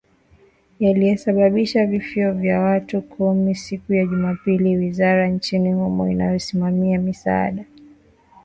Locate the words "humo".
5.73-6.07